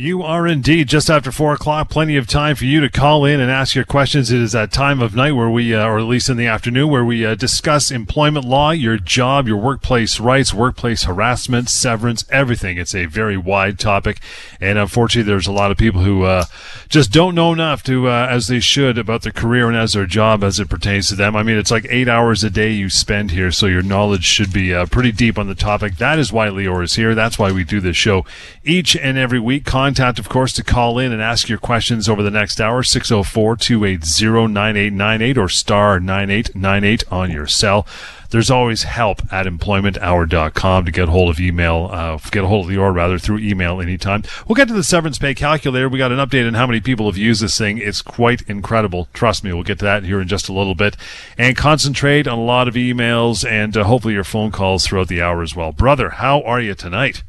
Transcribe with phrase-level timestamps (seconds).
[0.00, 1.90] You are indeed just after four o'clock.
[1.90, 4.30] Plenty of time for you to call in and ask your questions.
[4.30, 6.88] It is that time of night where we, uh, or at least in the afternoon,
[6.88, 12.78] where we uh, discuss employment law, your job, your workplace rights, workplace harassment, severance, everything.
[12.78, 14.20] It's a very wide topic,
[14.60, 16.44] and unfortunately, there's a lot of people who uh,
[16.88, 20.06] just don't know enough to, uh, as they should, about their career and as their
[20.06, 21.34] job as it pertains to them.
[21.34, 24.52] I mean, it's like eight hours a day you spend here, so your knowledge should
[24.52, 25.96] be uh, pretty deep on the topic.
[25.96, 27.16] That is why Lior is here.
[27.16, 28.24] That's why we do this show
[28.62, 29.64] each and every week.
[29.88, 35.38] Contact, of course, to call in and ask your questions over the next hour, 604-280-9898
[35.38, 37.86] or star 9898 on your cell.
[38.28, 42.70] There's always help at employmenthour.com to get hold of email, uh, get a hold of
[42.70, 44.24] the or rather through email anytime.
[44.46, 45.88] We'll get to the severance pay calculator.
[45.88, 47.78] We got an update on how many people have used this thing.
[47.78, 49.08] It's quite incredible.
[49.14, 50.98] Trust me, we'll get to that here in just a little bit
[51.38, 55.22] and concentrate on a lot of emails and uh, hopefully your phone calls throughout the
[55.22, 55.72] hour as well.
[55.72, 57.22] Brother, how are you tonight?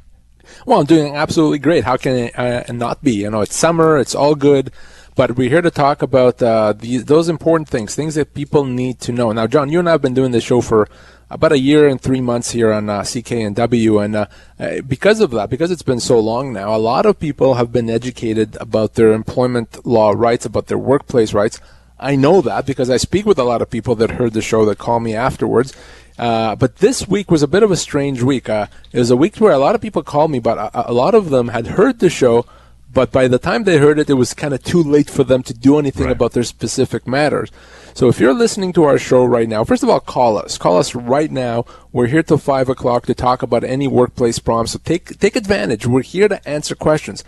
[0.65, 1.83] Well, I'm doing absolutely great.
[1.83, 3.13] How can it uh, not be?
[3.13, 4.71] You know, it's summer, it's all good,
[5.15, 8.99] but we're here to talk about uh, the, those important things, things that people need
[9.01, 9.31] to know.
[9.31, 10.87] Now, John, you and I have been doing this show for
[11.29, 14.25] about a year and three months here on uh, CKNW, and uh,
[14.59, 17.71] uh, because of that, because it's been so long now, a lot of people have
[17.71, 21.59] been educated about their employment law rights, about their workplace rights.
[21.99, 24.65] I know that because I speak with a lot of people that heard the show
[24.65, 25.75] that call me afterwards.
[26.19, 28.49] Uh, but this week was a bit of a strange week.
[28.49, 30.93] Uh, it was a week where a lot of people called me, but a, a,
[30.93, 32.45] lot of them had heard the show,
[32.91, 35.43] but by the time they heard it, it was kind of too late for them
[35.43, 36.11] to do anything right.
[36.11, 37.49] about their specific matters.
[37.93, 40.57] So if you're listening to our show right now, first of all, call us.
[40.57, 41.65] Call us right now.
[41.93, 44.71] We're here till five o'clock to talk about any workplace problems.
[44.71, 45.87] So take take advantage.
[45.87, 47.23] We're here to answer questions.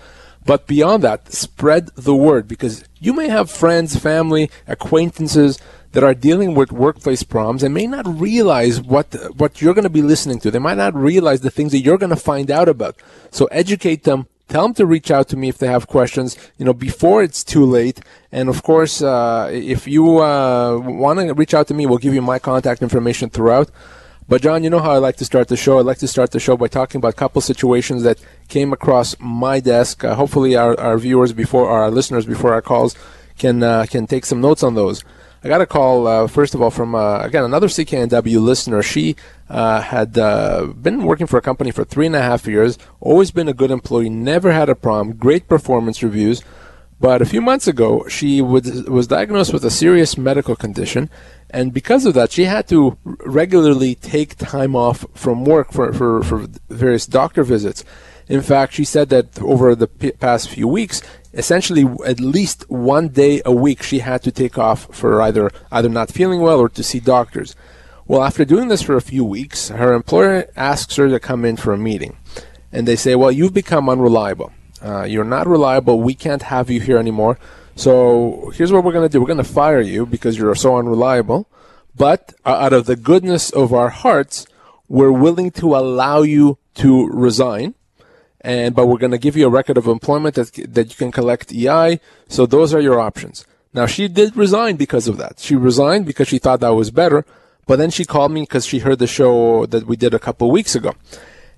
[0.46, 5.60] But beyond that, spread the word because you may have friends, family, acquaintances
[5.92, 9.90] that are dealing with workplace problems and may not realize what what you're going to
[9.90, 10.52] be listening to.
[10.52, 12.96] They might not realize the things that you're going to find out about.
[13.32, 14.28] So educate them.
[14.48, 16.38] Tell them to reach out to me if they have questions.
[16.58, 18.02] You know, before it's too late.
[18.32, 22.14] And of course, uh, if you uh, want to reach out to me, we'll give
[22.14, 23.70] you my contact information throughout.
[24.28, 25.78] But John, you know how I like to start the show.
[25.78, 28.18] I like to start the show by talking about a couple situations that
[28.48, 30.06] came across my desk.
[30.06, 32.96] Uh, hopefully, our, our viewers before our listeners before our calls
[33.38, 35.04] can uh, can take some notes on those.
[35.44, 38.84] I got a call uh, first of all from uh, again another CKNW listener.
[38.84, 39.16] She
[39.50, 43.32] uh, had uh, been working for a company for three and a half years, always
[43.32, 46.44] been a good employee, never had a problem, great performance reviews.
[47.00, 51.10] But a few months ago, she was, was diagnosed with a serious medical condition,
[51.50, 56.22] and because of that, she had to regularly take time off from work for, for,
[56.22, 57.84] for various doctor visits.
[58.28, 61.02] In fact, she said that over the p- past few weeks,
[61.34, 65.90] essentially at least one day a week she had to take off for either either
[65.90, 67.56] not feeling well or to see doctors.
[68.08, 71.56] Well, after doing this for a few weeks, her employer asks her to come in
[71.56, 72.18] for a meeting,
[72.72, 74.52] and they say, "Well, you've become unreliable.
[74.82, 76.02] Uh, you're not reliable.
[76.02, 77.38] We can't have you here anymore.
[77.76, 79.22] So here's what we're going to do.
[79.22, 81.48] We're going to fire you because you're so unreliable.
[81.96, 84.46] But uh, out of the goodness of our hearts,
[84.90, 87.76] we're willing to allow you to resign."
[88.42, 91.12] And but we're going to give you a record of employment that that you can
[91.12, 92.00] collect EI.
[92.28, 93.46] So those are your options.
[93.74, 95.40] Now she did resign because of that.
[95.40, 97.26] She resigned because she thought that was better,
[97.68, 100.48] but then she called me because she heard the show that we did a couple
[100.48, 100.94] of weeks ago,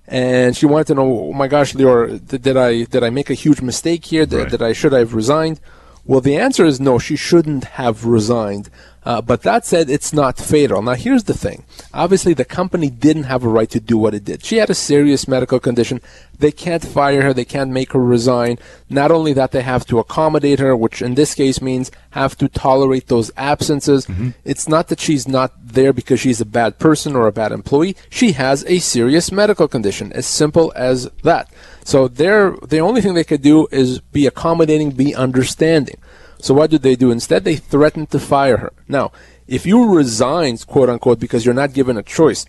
[0.07, 3.29] and she wanted to know, oh my gosh, Lior, did, did I did I make
[3.29, 4.25] a huge mistake here?
[4.25, 4.49] Did, right.
[4.49, 5.59] did I should I have resigned?
[6.05, 6.99] Well, the answer is no.
[6.99, 8.69] She shouldn't have resigned.
[9.05, 10.81] Uh, but that said, it's not fatal.
[10.81, 11.63] Now, here's the thing.
[11.93, 14.43] Obviously, the company didn't have a right to do what it did.
[14.45, 16.01] She had a serious medical condition.
[16.39, 17.33] They can't fire her.
[17.33, 18.57] They can't make her resign.
[18.89, 22.47] Not only that, they have to accommodate her, which in this case means have to
[22.47, 24.05] tolerate those absences.
[24.05, 24.29] Mm-hmm.
[24.45, 27.95] It's not that she's not there because she's a bad person or a bad employee.
[28.09, 30.13] She has a serious medical condition.
[30.13, 31.51] As simple as that.
[31.83, 35.97] So they're, the only thing they could do is be accommodating, be understanding.
[36.43, 37.09] So what did they do?
[37.09, 38.73] Instead, they threatened to fire her.
[38.89, 39.13] Now,
[39.47, 42.45] if you resign, quote unquote, because you're not given a choice,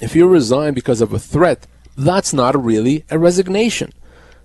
[0.00, 1.66] if you resign because of a threat,
[1.96, 3.92] that's not really a resignation.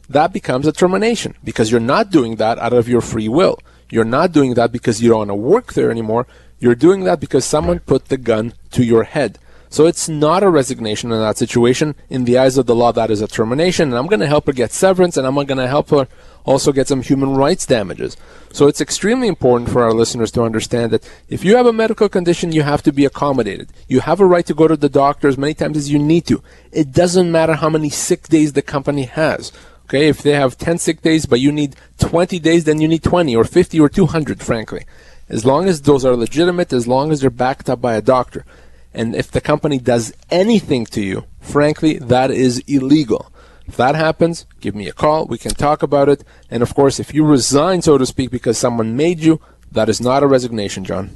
[0.09, 3.59] That becomes a termination because you're not doing that out of your free will.
[3.91, 6.25] You're not doing that because you don't want to work there anymore.
[6.57, 9.37] You're doing that because someone put the gun to your head.
[9.69, 11.95] So it's not a resignation in that situation.
[12.09, 13.89] In the eyes of the law, that is a termination.
[13.89, 16.07] And I'm going to help her get severance and I'm going to help her
[16.45, 18.15] also get some human rights damages.
[18.53, 22.07] So it's extremely important for our listeners to understand that if you have a medical
[22.07, 23.69] condition, you have to be accommodated.
[23.87, 26.25] You have a right to go to the doctor as many times as you need
[26.27, 26.41] to.
[26.71, 29.51] It doesn't matter how many sick days the company has.
[29.85, 33.03] Okay, if they have 10 sick days, but you need 20 days, then you need
[33.03, 34.85] 20 or 50 or 200, frankly.
[35.29, 38.45] As long as those are legitimate, as long as they're backed up by a doctor.
[38.93, 43.31] And if the company does anything to you, frankly, that is illegal.
[43.67, 45.25] If that happens, give me a call.
[45.25, 46.23] We can talk about it.
[46.49, 49.41] And of course, if you resign, so to speak, because someone made you,
[49.71, 51.11] that is not a resignation, John.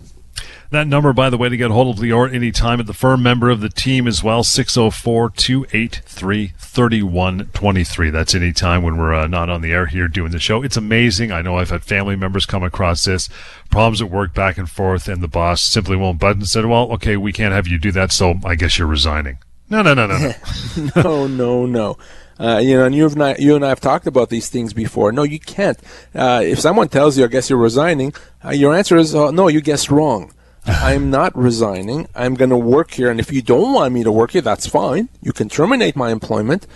[0.69, 3.21] That number, by the way, to get a hold of Lior anytime at the firm,
[3.21, 8.09] member of the team as well, 604 283 3123.
[8.09, 10.63] That's anytime when we're uh, not on the air here doing the show.
[10.63, 11.31] It's amazing.
[11.31, 13.27] I know I've had family members come across this,
[13.69, 16.91] problems at work back and forth, and the boss simply won't budge and said, well,
[16.93, 19.39] okay, we can't have you do that, so I guess you're resigning.
[19.69, 20.89] No, no, no, no, no.
[21.01, 21.97] no, no, no.
[22.41, 24.73] Uh, you know, and you and, I, you and I have talked about these things
[24.73, 25.11] before.
[25.11, 25.77] No, you can't.
[26.15, 29.47] Uh, if someone tells you, I guess you're resigning, uh, your answer is, uh, no,
[29.47, 30.33] you guessed wrong.
[30.65, 32.07] I'm not resigning.
[32.15, 33.09] I'm going to work here.
[33.09, 35.09] And if you don't want me to work here, that's fine.
[35.21, 36.67] You can terminate my employment.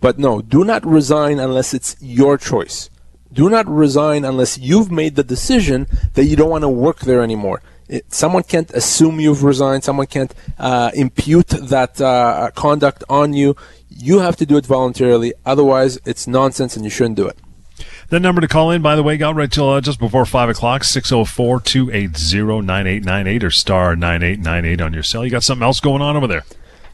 [0.00, 2.90] But no, do not resign unless it's your choice.
[3.32, 7.22] Do not resign unless you've made the decision that you don't want to work there
[7.22, 7.62] anymore.
[7.88, 9.84] It, someone can't assume you've resigned.
[9.84, 13.56] Someone can't uh, impute that uh, conduct on you.
[13.88, 15.34] You have to do it voluntarily.
[15.44, 17.38] Otherwise, it's nonsense and you shouldn't do it.
[18.10, 20.50] The number to call in, by the way, got right till uh, just before 5
[20.50, 25.24] o'clock, 604 280 9898 or star 9898 on your cell.
[25.24, 26.44] You got something else going on over there?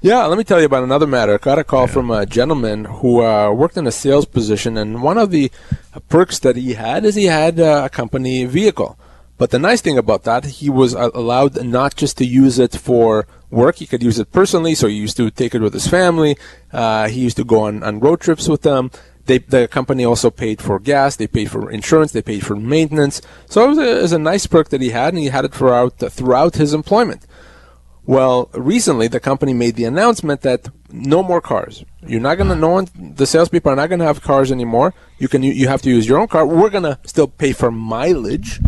[0.02, 1.34] Yeah, let me tell you about another matter.
[1.34, 1.92] I got a call yeah.
[1.92, 5.50] from a gentleman who uh, worked in a sales position, and one of the
[6.08, 8.96] perks that he had is he had uh, a company vehicle.
[9.36, 12.72] But the nice thing about that, he was uh, allowed not just to use it
[12.76, 15.86] for work, he could use it personally, so he used to take it with his
[15.86, 16.36] family.
[16.72, 18.90] Uh, he used to go on, on road trips with them.
[19.30, 23.22] They, the company also paid for gas, they paid for insurance, they paid for maintenance.
[23.46, 25.44] So it was a, it was a nice perk that he had, and he had
[25.44, 27.28] it throughout throughout his employment.
[28.04, 31.84] Well, recently the company made the announcement that no more cars.
[32.04, 32.56] You're not gonna.
[32.56, 32.88] No one.
[32.96, 34.94] The salespeople are not gonna have cars anymore.
[35.18, 35.44] You can.
[35.44, 36.44] You, you have to use your own car.
[36.44, 38.58] We're gonna still pay for mileage,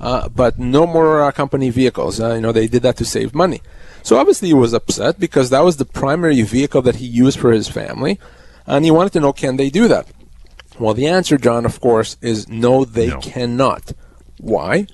[0.00, 2.20] uh, but no more uh, company vehicles.
[2.20, 3.60] Uh, you know, they did that to save money.
[4.04, 7.50] So obviously he was upset because that was the primary vehicle that he used for
[7.50, 8.20] his family
[8.66, 10.06] and he wanted to know can they do that?
[10.78, 13.20] Well, the answer, John, of course, is no, they no.
[13.20, 13.92] cannot.
[14.38, 14.86] Why?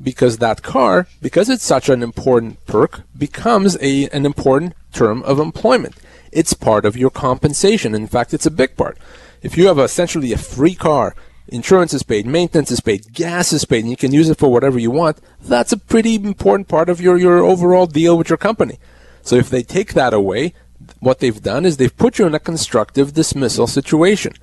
[0.00, 5.38] Because that car, because it's such an important perk, becomes a an important term of
[5.38, 5.96] employment.
[6.32, 7.94] It's part of your compensation.
[7.94, 8.98] In fact, it's a big part.
[9.42, 11.14] If you have essentially a free car,
[11.48, 14.50] insurance is paid, maintenance is paid, gas is paid, and you can use it for
[14.50, 18.38] whatever you want, that's a pretty important part of your, your overall deal with your
[18.38, 18.78] company.
[19.22, 20.54] So if they take that away,
[21.02, 24.34] what they've done is they've put you in a constructive dismissal situation.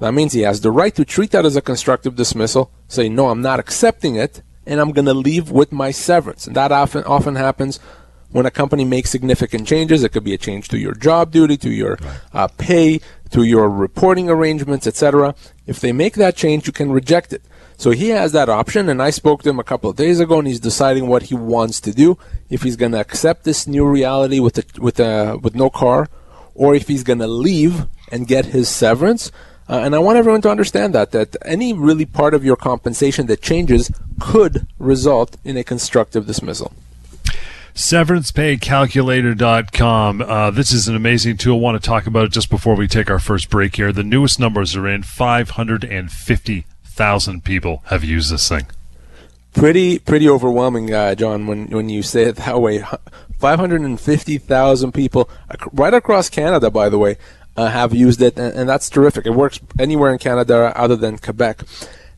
[0.00, 3.28] That means he has the right to treat that as a constructive dismissal, say, no,
[3.28, 6.48] I'm not accepting it, and I'm going to leave with my severance.
[6.48, 7.78] And that often, often happens
[8.32, 10.02] when a company makes significant changes.
[10.02, 11.98] It could be a change to your job duty, to your
[12.32, 13.00] uh, pay,
[13.30, 15.36] to your reporting arrangements, etc.
[15.68, 17.42] If they make that change, you can reject it.
[17.78, 20.40] So he has that option, and I spoke to him a couple of days ago,
[20.40, 22.18] and he's deciding what he wants to do.
[22.50, 26.08] If he's going to accept this new reality with a, with a, with no car,
[26.56, 29.30] or if he's going to leave and get his severance.
[29.68, 33.26] Uh, and I want everyone to understand that that any really part of your compensation
[33.26, 36.72] that changes could result in a constructive dismissal.
[37.74, 40.22] SeverancePayCalculator.com.
[40.22, 41.58] Uh, this is an amazing tool.
[41.58, 43.92] I want to talk about it just before we take our first break here.
[43.92, 46.64] The newest numbers are in 550
[46.98, 48.66] thousand people have used this thing.
[49.54, 51.46] Pretty pretty overwhelming, uh, John.
[51.46, 52.82] When when you say it that way,
[53.38, 55.30] five hundred and fifty thousand people
[55.72, 57.16] right across Canada, by the way,
[57.56, 59.26] uh, have used it, and, and that's terrific.
[59.26, 61.62] It works anywhere in Canada other than Quebec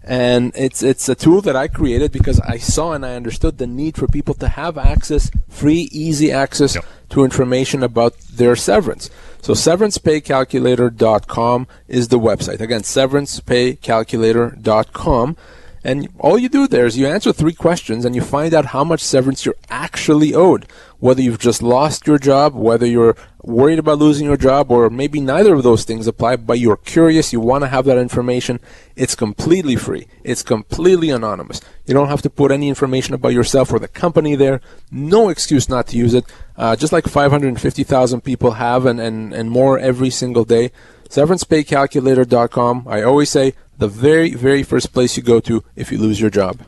[0.02, 3.66] and it's it's a tool that I created because I saw and I understood the
[3.66, 6.84] need for people to have access, free, easy access yep.
[7.10, 9.10] to information about their severance.
[9.42, 12.60] So severancepaycalculator.com is the website.
[12.60, 15.36] Again, severancepaycalculator.com.
[15.82, 18.84] And all you do there is you answer three questions and you find out how
[18.84, 20.66] much severance you're actually owed.
[20.98, 25.18] Whether you've just lost your job, whether you're worried about losing your job, or maybe
[25.18, 28.60] neither of those things apply, but you're curious, you want to have that information.
[28.96, 30.06] It's completely free.
[30.22, 31.62] It's completely anonymous.
[31.86, 34.60] You don't have to put any information about yourself or the company there.
[34.90, 36.24] No excuse not to use it.
[36.56, 40.70] Uh, just like 550,000 people have and, and, and more every single day.
[41.08, 42.86] SeverancePayCalculator.com.
[42.86, 46.30] I always say the very, very first place you go to if you lose your
[46.30, 46.60] job.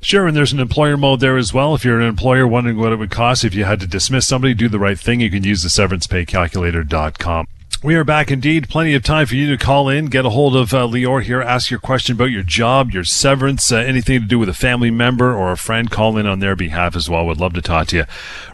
[0.00, 1.74] Sure, and there's an employer mode there as well.
[1.74, 4.54] If you're an employer wondering what it would cost if you had to dismiss somebody,
[4.54, 5.20] do the right thing.
[5.20, 7.48] You can use the severancepaycalculator.com.
[7.80, 8.68] We are back indeed.
[8.68, 11.40] Plenty of time for you to call in, get a hold of uh, Lior here,
[11.40, 14.90] ask your question about your job, your severance, uh, anything to do with a family
[14.90, 15.88] member or a friend.
[15.88, 17.24] Call in on their behalf as well.
[17.24, 18.04] Would love to talk to you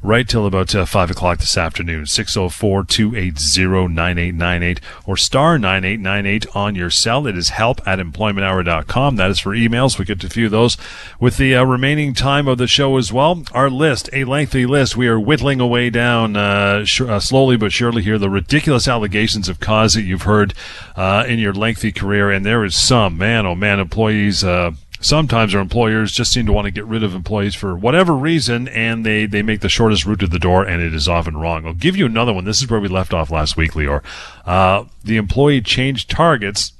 [0.02, 2.04] right till about uh, 5 o'clock this afternoon.
[2.04, 7.26] 604 280 9898 or star 9898 on your cell.
[7.26, 9.16] It is help at employmenthour.com.
[9.16, 9.99] That is for emails.
[9.99, 10.76] We get to few of those
[11.19, 13.43] with the uh, remaining time of the show as well.
[13.52, 14.99] Our list, a lengthy list.
[14.99, 18.19] We are whittling away down uh, sh- uh, slowly but surely here.
[18.19, 20.54] The ridiculous allegations allegations of cause that you've heard
[20.97, 24.42] uh, in your lengthy career, and there is some man, oh man, employees.
[24.42, 28.12] Uh, sometimes our employers just seem to want to get rid of employees for whatever
[28.12, 31.37] reason, and they they make the shortest route to the door, and it is often
[31.37, 31.64] wrong.
[31.64, 32.44] I'll give you another one.
[32.44, 34.02] This is where we left off last week, Lior.
[34.44, 36.73] Uh, the employee changed targets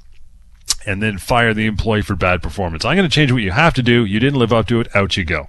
[0.85, 2.83] and then fire the employee for bad performance.
[2.83, 4.03] I'm going to change what you have to do.
[4.03, 4.93] You didn't live up to it.
[4.93, 5.47] Out you go.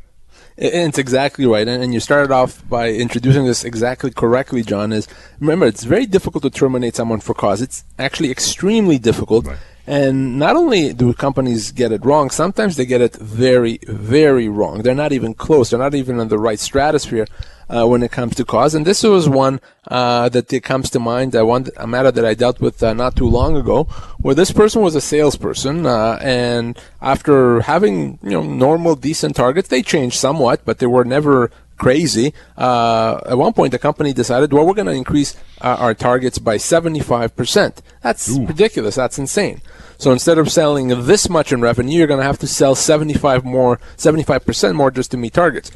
[0.58, 4.90] It's exactly right, and, you started off by introducing this exactly correctly, John.
[4.90, 5.06] Is
[5.38, 7.60] remember, it's very difficult to terminate someone for cause.
[7.60, 9.46] It's actually extremely difficult.
[9.46, 9.58] Right.
[9.86, 14.82] And not only do companies get it wrong, sometimes they get it very, very wrong.
[14.82, 15.70] They're not even close.
[15.70, 17.26] They're not even in the right stratosphere
[17.68, 18.74] uh, when it comes to cause.
[18.74, 21.34] And this was one uh, that comes to mind.
[21.34, 23.84] Uh, one a matter that I dealt with uh, not too long ago,
[24.18, 29.68] where this person was a salesperson, uh, and after having you know normal, decent targets,
[29.68, 32.32] they changed somewhat, but they were never crazy.
[32.56, 36.38] Uh, at one point, the company decided, well, we're going to increase uh, our targets
[36.38, 37.78] by 75%.
[38.02, 38.46] That's Ooh.
[38.46, 38.94] ridiculous.
[38.94, 39.60] That's insane.
[39.98, 43.44] So instead of selling this much in revenue, you're going to have to sell 75
[43.44, 45.70] more, 75% more just to meet targets.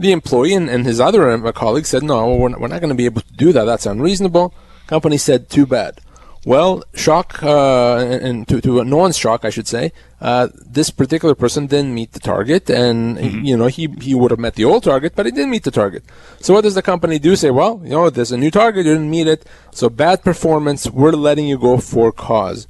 [0.00, 2.88] The employee and, and his other uh, colleagues said, no, we're not, we're not going
[2.96, 3.64] to be able to do that.
[3.64, 4.54] That's unreasonable.
[4.86, 6.00] Company said, too bad.
[6.46, 9.92] Well, shock, uh, and to, to no one's shock, I should say,
[10.22, 13.44] uh, this particular person didn't meet the target, and mm-hmm.
[13.44, 15.70] you know he he would have met the old target, but he didn't meet the
[15.70, 16.02] target.
[16.40, 17.36] So what does the company do?
[17.36, 20.88] Say, well, you know, there's a new target, you didn't meet it, so bad performance.
[20.88, 22.66] We're letting you go for cause.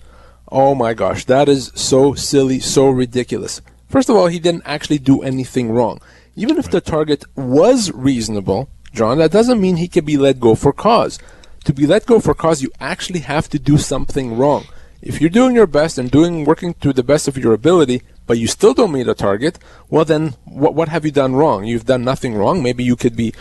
[0.50, 3.62] Oh my gosh, that is so silly, so ridiculous.
[3.88, 6.00] First of all, he didn't actually do anything wrong
[6.40, 10.54] even if the target was reasonable, John, that doesn't mean he can be let go
[10.54, 11.18] for cause.
[11.64, 14.64] To be let go for cause, you actually have to do something wrong.
[15.02, 18.38] If you're doing your best and doing working to the best of your ability, but
[18.38, 19.58] you still don't meet a target,
[19.90, 21.64] well then what what have you done wrong?
[21.64, 22.62] You've done nothing wrong.
[22.62, 23.34] Maybe you could be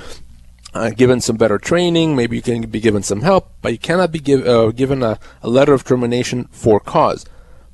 [0.74, 2.15] uh, given some better training.
[2.15, 5.20] Maybe you can be given some help, but you cannot be give, uh, given a,
[5.41, 7.25] a letter of termination for cause.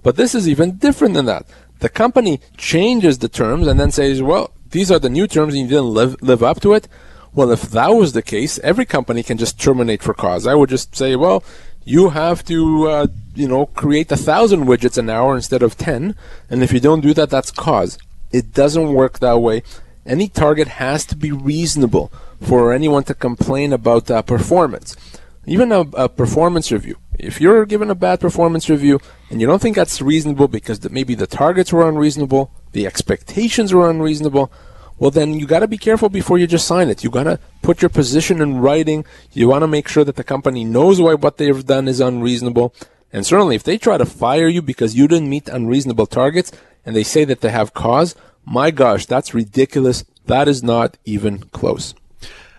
[0.03, 1.47] But this is even different than that.
[1.79, 5.63] The company changes the terms and then says, well, these are the new terms and
[5.63, 6.89] you didn't live, live up to it.
[7.33, 10.45] Well, if that was the case, every company can just terminate for cause.
[10.45, 11.45] I would just say, well,
[11.85, 16.13] you have to, uh, you know, create a thousand widgets an hour instead of 10.
[16.49, 17.97] And if you don't do that, that's cause.
[18.33, 19.63] It doesn't work that way.
[20.05, 24.97] Any target has to be reasonable for anyone to complain about uh, performance.
[25.45, 26.97] Even a, a, performance review.
[27.17, 31.15] If you're given a bad performance review and you don't think that's reasonable because maybe
[31.15, 34.51] the targets were unreasonable, the expectations were unreasonable,
[34.99, 37.03] well then you got to be careful before you just sign it.
[37.03, 39.05] You got to put your position in writing.
[39.31, 42.75] You want to make sure that the company knows why what they've done is unreasonable.
[43.13, 46.51] And certainly if they try to fire you because you didn't meet unreasonable targets
[46.85, 48.13] and they say that they have cause,
[48.45, 50.03] my gosh, that's ridiculous.
[50.25, 51.95] That is not even close.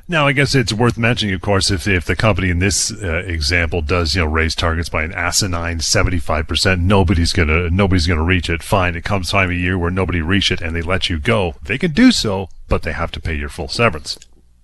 [0.08, 3.24] Now, I guess it's worth mentioning, of course, if if the company in this uh,
[3.26, 8.06] example does you know raise targets by an asinine seventy five percent, nobody's gonna nobody's
[8.06, 8.62] gonna reach it.
[8.62, 11.56] Fine, it comes time of year where nobody reach it and they let you go.
[11.62, 14.16] They can do so, but they have to pay your full severance.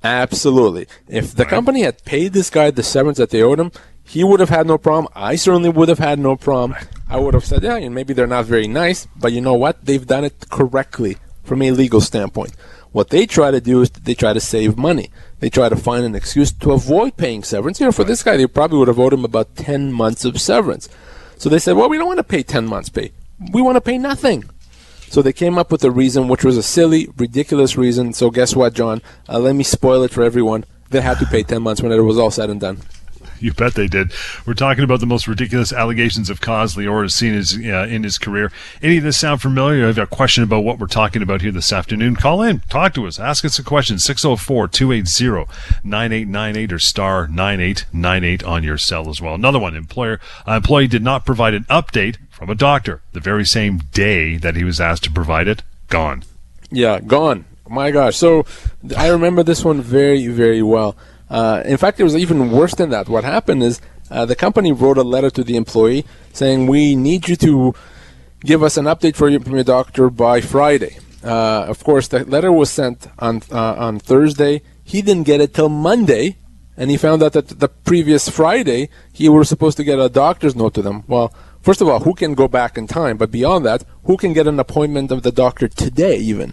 [0.04, 0.86] Absolutely.
[1.08, 1.50] If the right.
[1.50, 3.72] company had paid this guy the severance that they owed him,
[4.04, 5.12] he would have had no problem.
[5.14, 6.72] I certainly would have had no problem.
[6.72, 6.86] Right.
[7.08, 9.84] I would have said, yeah, and maybe they're not very nice, but you know what?
[9.84, 12.54] They've done it correctly from a legal standpoint.
[12.92, 15.10] What they try to do is they try to save money.
[15.40, 17.80] They try to find an excuse to avoid paying severance.
[17.80, 20.40] You know, for this guy, they probably would have owed him about 10 months of
[20.40, 20.88] severance.
[21.38, 23.12] So they said, well, we don't want to pay 10 months pay.
[23.52, 24.44] We want to pay nothing.
[25.08, 28.12] So they came up with a reason, which was a silly, ridiculous reason.
[28.12, 29.02] So guess what, John?
[29.28, 30.64] Uh, let me spoil it for everyone.
[30.90, 32.78] They had to pay 10 months when it was all said and done.
[33.46, 34.12] you bet they did.
[34.46, 38.04] We're talking about the most ridiculous allegations of cause Lior has seen his, uh, in
[38.04, 38.52] his career.
[38.80, 39.88] Any of this sound familiar?
[39.88, 42.16] I've got a question about what we're talking about here this afternoon.
[42.16, 43.98] Call in, talk to us, ask us a question.
[43.98, 49.34] 604 280 9898 or star 9898 on your cell as well.
[49.34, 53.44] Another one, employer, uh, employee did not provide an update from a doctor the very
[53.44, 55.62] same day that he was asked to provide it.
[55.88, 56.24] Gone.
[56.70, 57.44] Yeah, gone.
[57.68, 58.16] My gosh.
[58.16, 58.44] So
[58.96, 60.96] I remember this one very, very well.
[61.32, 63.08] Uh, in fact, it was even worse than that.
[63.08, 67.26] What happened is uh, the company wrote a letter to the employee saying, "We need
[67.26, 67.74] you to
[68.40, 72.24] give us an update for your, from your doctor by Friday." Uh, of course, the
[72.26, 74.60] letter was sent on uh, on Thursday.
[74.84, 76.36] He didn't get it till Monday,
[76.76, 80.54] and he found out that the previous Friday he was supposed to get a doctor's
[80.54, 81.04] note to them.
[81.08, 83.16] Well, first of all, who can go back in time?
[83.16, 86.52] But beyond that, who can get an appointment of the doctor today, even?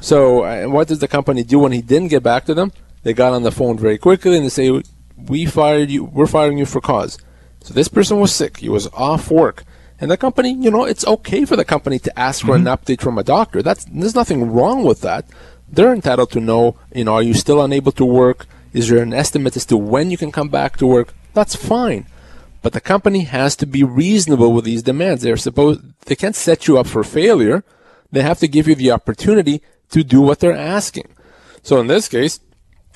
[0.00, 2.72] So, uh, what does the company do when he didn't get back to them?
[3.02, 4.82] They got on the phone very quickly and they say,
[5.16, 6.04] "We fired you.
[6.04, 7.18] We're firing you for cause."
[7.60, 8.58] So this person was sick.
[8.58, 9.64] He was off work.
[10.00, 12.66] And the company, you know, it's okay for the company to ask for mm-hmm.
[12.66, 13.62] an update from a doctor.
[13.62, 15.24] That's there's nothing wrong with that.
[15.70, 18.46] They're entitled to know, you know, are you still unable to work?
[18.72, 21.14] Is there an estimate as to when you can come back to work?
[21.34, 22.06] That's fine.
[22.62, 25.22] But the company has to be reasonable with these demands.
[25.22, 27.64] They're supposed, they can't set you up for failure.
[28.10, 31.08] They have to give you the opportunity to do what they're asking.
[31.62, 32.40] So in this case,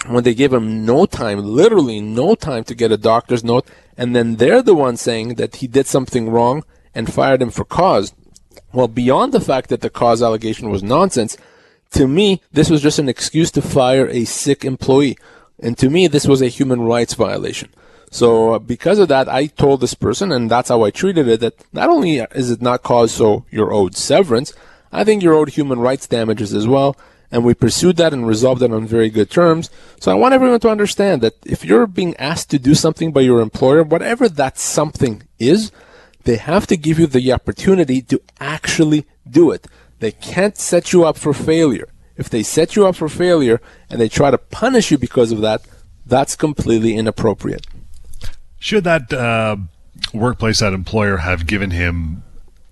[0.06, 3.66] when they give him no time, literally no time to get a doctor's note,
[3.96, 7.64] and then they're the ones saying that he did something wrong and fired him for
[7.64, 8.12] cause.
[8.72, 11.36] Well, beyond the fact that the cause allegation was nonsense,
[11.92, 15.18] to me, this was just an excuse to fire a sick employee.
[15.60, 17.70] And to me, this was a human rights violation.
[18.10, 21.40] So uh, because of that, I told this person, and that's how I treated it,
[21.40, 24.52] that not only is it not cause so you're owed severance,
[24.90, 26.96] I think you're owed human rights damages as well.
[27.32, 29.70] And we pursued that and resolved it on very good terms.
[29.98, 33.22] So I want everyone to understand that if you're being asked to do something by
[33.22, 35.72] your employer, whatever that something is,
[36.24, 39.66] they have to give you the opportunity to actually do it.
[39.98, 41.88] They can't set you up for failure.
[42.16, 45.40] If they set you up for failure and they try to punish you because of
[45.40, 45.62] that,
[46.04, 47.66] that's completely inappropriate.
[48.58, 49.56] Should that uh,
[50.12, 52.22] workplace, that employer, have given him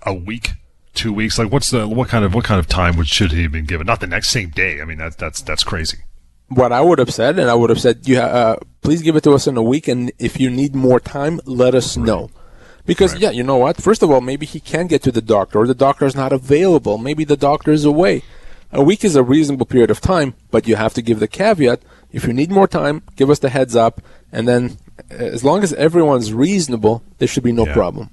[0.03, 0.51] a week,
[0.95, 1.39] two weeks?
[1.39, 3.65] Like, what's the what kind of what kind of time would should he have been
[3.65, 3.87] given?
[3.87, 4.81] Not the next same day.
[4.81, 5.99] I mean, that's that's that's crazy.
[6.49, 9.23] What I would have said, and I would have said, you uh, please give it
[9.23, 12.07] to us in a week, and if you need more time, let us right.
[12.07, 12.31] know.
[12.87, 13.23] Because right.
[13.23, 13.77] yeah, you know what?
[13.77, 16.33] First of all, maybe he can get to the doctor, or the doctor is not
[16.33, 16.99] available.
[16.99, 18.23] Maybe the doctor is away.
[18.73, 21.83] A week is a reasonable period of time, but you have to give the caveat.
[22.13, 24.01] If you need more time, give us the heads up,
[24.33, 24.79] and then
[25.11, 27.75] as long as everyone's reasonable, there should be no yeah.
[27.75, 28.11] problem.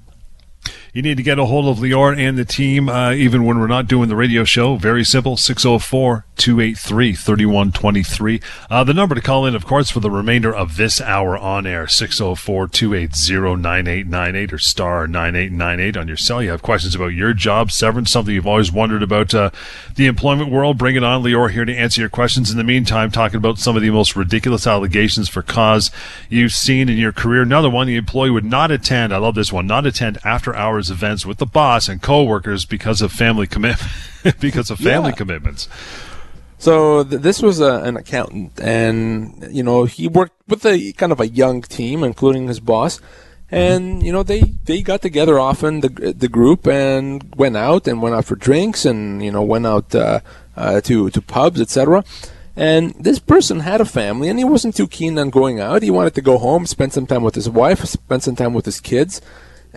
[0.98, 3.68] You need to get a hold of Lior and the team, uh, even when we're
[3.68, 4.78] not doing the radio show.
[4.78, 8.42] Very simple 604 283 3123.
[8.68, 11.68] Uh, the number to call in, of course, for the remainder of this hour on
[11.68, 16.42] air 604 280 9898 or star 9898 on your cell.
[16.42, 19.52] You have questions about your job, severance, something you've always wondered about uh,
[19.98, 20.80] the employment world.
[20.80, 21.22] Bring it on.
[21.22, 22.50] Lior here to answer your questions.
[22.50, 25.92] In the meantime, talking about some of the most ridiculous allegations for cause
[26.28, 27.44] you've seen in your career.
[27.44, 30.87] Another one, the employee would not attend, I love this one, not attend after hours
[30.90, 33.78] events with the boss and coworkers because of family commit
[34.40, 35.16] because of family yeah.
[35.16, 35.68] commitments.
[36.60, 41.12] So th- this was a, an accountant, and you know he worked with a kind
[41.12, 43.00] of a young team, including his boss.
[43.50, 48.02] And you know they, they got together often the the group and went out and
[48.02, 50.20] went out for drinks and you know went out uh,
[50.58, 52.04] uh, to to pubs etc.
[52.58, 55.84] And this person had a family and he wasn't too keen on going out.
[55.84, 58.66] He wanted to go home, spend some time with his wife, spend some time with
[58.66, 59.22] his kids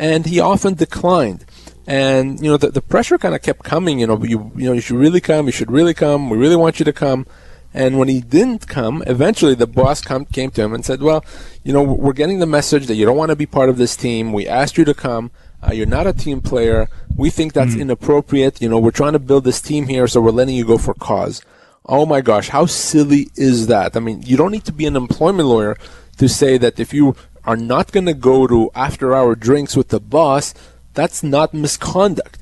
[0.01, 1.45] and he often declined.
[1.87, 4.01] And you know the, the pressure kind of kept coming.
[4.01, 5.47] You know you you know you should really come.
[5.47, 6.31] You should really come.
[6.31, 7.27] We really want you to come.
[7.73, 11.25] And when he didn't come, eventually the boss come, came to him and said, "Well,
[11.63, 13.97] you know we're getting the message that you don't want to be part of this
[13.97, 14.33] team.
[14.33, 15.31] We asked you to come.
[15.63, 16.89] Uh, you're not a team player.
[17.17, 17.81] We think that's mm.
[17.81, 18.63] inappropriate.
[18.63, 20.95] You know we're trying to build this team here, so we're letting you go for
[20.95, 21.43] cause."
[21.87, 23.97] Oh my gosh, how silly is that?
[23.97, 25.77] I mean, you don't need to be an employment lawyer
[26.19, 29.89] to say that if you are not going to go to after hour drinks with
[29.89, 30.55] the boss,
[30.95, 32.39] that's not misconduct.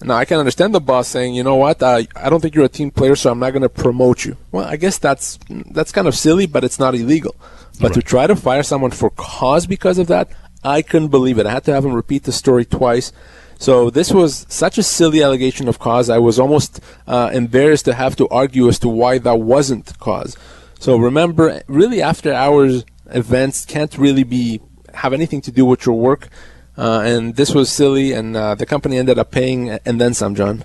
[0.00, 2.64] Now, I can understand the boss saying, you know what, uh, I don't think you're
[2.64, 4.36] a team player, so I'm not going to promote you.
[4.52, 7.34] Well, I guess that's that's kind of silly, but it's not illegal.
[7.80, 7.94] But right.
[7.94, 10.28] to try to fire someone for cause because of that,
[10.62, 11.46] I couldn't believe it.
[11.46, 13.12] I had to have him repeat the story twice.
[13.58, 16.08] So this was such a silly allegation of cause.
[16.08, 20.36] I was almost uh, embarrassed to have to argue as to why that wasn't cause.
[20.78, 24.60] So remember, really after hours events can't really be
[24.94, 26.28] have anything to do with your work.
[26.76, 30.34] Uh, and this was silly, and uh, the company ended up paying and then some,
[30.36, 30.64] John.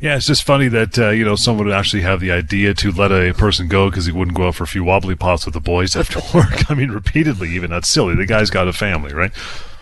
[0.00, 2.92] Yeah, it's just funny that uh, you know someone would actually have the idea to
[2.92, 5.54] let a person go because he wouldn't go out for a few wobbly pops with
[5.54, 6.70] the boys after work.
[6.70, 8.14] I mean, repeatedly, even that's silly.
[8.14, 9.30] The guy's got a family, right?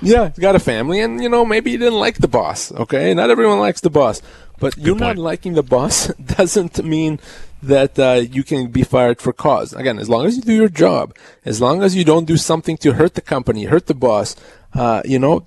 [0.00, 2.70] Yeah, he's got a family, and you know maybe he didn't like the boss.
[2.72, 4.22] Okay, not everyone likes the boss,
[4.60, 5.00] but Good you point.
[5.00, 6.06] not liking the boss
[6.36, 7.18] doesn't mean
[7.62, 9.72] that uh, you can be fired for cause.
[9.72, 12.76] Again, as long as you do your job, as long as you don't do something
[12.78, 14.34] to hurt the company, hurt the boss,
[14.74, 15.46] uh, you know,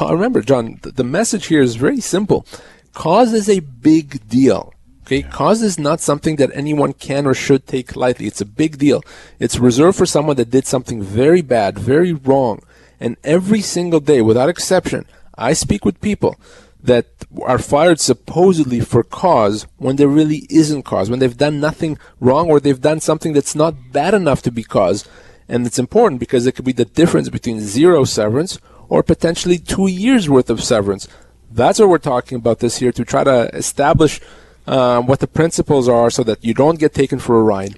[0.00, 2.46] remember, John, the message here is very simple.
[2.92, 4.74] Cause is a big deal.
[5.02, 8.26] Okay, cause is not something that anyone can or should take lightly.
[8.26, 9.02] It's a big deal.
[9.38, 12.60] It's reserved for someone that did something very bad, very wrong.
[13.00, 16.36] And every single day, without exception, I speak with people
[16.82, 17.06] that
[17.42, 22.48] are fired supposedly for cause when there really isn't cause, when they've done nothing wrong
[22.48, 25.08] or they've done something that's not bad enough to be cause.
[25.48, 29.86] And it's important because it could be the difference between zero severance or potentially two
[29.86, 31.08] years worth of severance.
[31.50, 34.20] That's what we're talking about this here to try to establish
[34.66, 37.76] uh, what the principles are so that you don't get taken for a ride.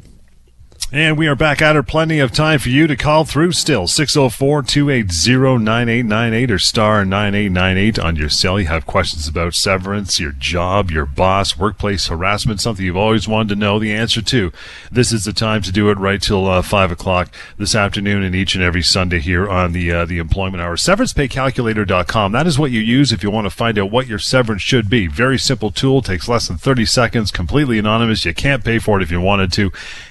[0.92, 1.84] And we are back at her.
[1.84, 3.86] Plenty of time for you to call through still.
[3.86, 8.58] 604 280 9898 or star 9898 on your cell.
[8.58, 13.50] You have questions about severance, your job, your boss, workplace harassment, something you've always wanted
[13.50, 14.50] to know the answer to.
[14.90, 18.34] This is the time to do it right till uh, 5 o'clock this afternoon and
[18.34, 20.74] each and every Sunday here on the, uh, the Employment Hour.
[20.74, 22.32] SeverancePayCalculator.com.
[22.32, 24.90] That is what you use if you want to find out what your severance should
[24.90, 25.06] be.
[25.06, 28.24] Very simple tool, takes less than 30 seconds, completely anonymous.
[28.24, 29.70] You can't pay for it if you wanted to.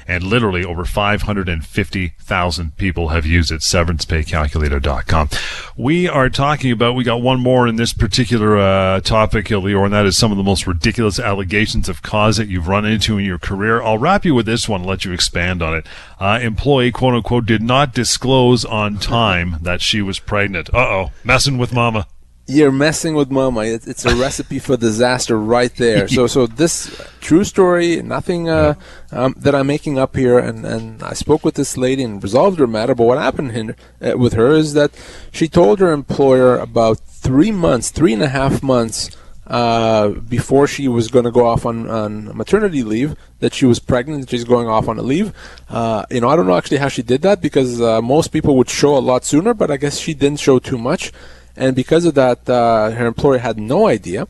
[0.09, 3.61] And literally over 550,000 people have used it.
[3.61, 5.29] SeverancePayCalculator.com.
[5.77, 9.93] We are talking about, we got one more in this particular uh, topic, Lior, and
[9.93, 13.25] that is some of the most ridiculous allegations of cause that you've run into in
[13.25, 13.83] your career.
[13.83, 15.85] I'll wrap you with this one, let you expand on it.
[16.19, 20.73] Uh, employee, quote unquote, did not disclose on time that she was pregnant.
[20.73, 22.07] Uh oh, messing with mama
[22.49, 23.61] you're messing with mama.
[23.61, 26.07] It's a recipe for disaster right there.
[26.07, 28.73] So, so this true story, nothing uh,
[29.11, 30.39] um, that I'm making up here.
[30.39, 32.95] And, and I spoke with this lady and resolved her matter.
[32.95, 34.91] But what happened in, uh, with her is that
[35.31, 40.87] she told her employer about three months, three and a half months uh, before she
[40.87, 44.67] was going to go off on, on maternity leave that she was pregnant she's going
[44.67, 45.33] off on a leave
[45.69, 48.55] uh, you know i don't know actually how she did that because uh, most people
[48.55, 51.11] would show a lot sooner but i guess she didn't show too much
[51.59, 54.27] and because of that, uh, her employer had no idea.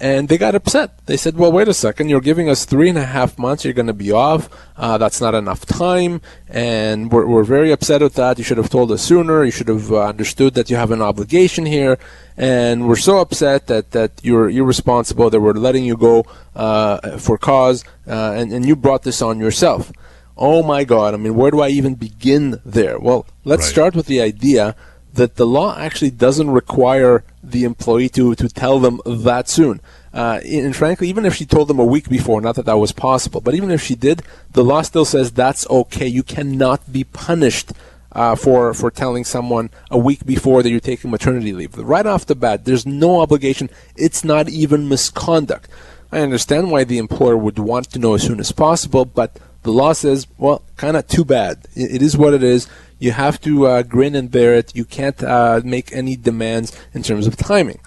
[0.00, 1.06] And they got upset.
[1.06, 3.72] They said, well, wait a second, you're giving us three and a half months, you're
[3.72, 4.48] going to be off.
[4.76, 6.20] Uh, that's not enough time.
[6.48, 8.36] And we're, we're very upset with that.
[8.36, 9.44] You should have told us sooner.
[9.44, 11.96] You should have uh, understood that you have an obligation here.
[12.36, 17.38] And we're so upset that, that you're irresponsible, that we're letting you go uh, for
[17.38, 19.92] cause, uh, and, and you brought this on yourself.
[20.36, 21.14] Oh my God.
[21.14, 22.98] I mean, where do I even begin there?
[22.98, 23.72] Well, let's right.
[23.72, 24.74] start with the idea
[25.14, 29.80] that the law actually doesn't require the employee to, to tell them that soon.
[30.12, 32.92] Uh, and frankly, even if she told them a week before, not that that was
[32.92, 34.22] possible, but even if she did,
[34.52, 36.06] the law still says that's okay.
[36.06, 37.72] You cannot be punished
[38.12, 41.76] uh, for for telling someone a week before that you're taking maternity leave.
[41.76, 43.68] Right off the bat, there's no obligation.
[43.96, 45.68] It's not even misconduct.
[46.12, 49.72] I understand why the employer would want to know as soon as possible, but the
[49.72, 51.66] law says, well, kind of too bad.
[51.74, 52.68] It, it is what it is.
[52.98, 54.74] You have to uh, grin and bear it.
[54.74, 57.80] You can't uh, make any demands in terms of timing.